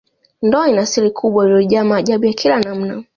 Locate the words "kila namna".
2.33-3.03